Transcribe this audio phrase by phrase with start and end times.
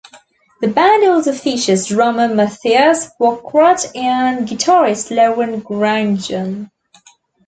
[0.61, 6.71] The band also features drummer Mathias Wakrat and guitarist Laurent Grangeon.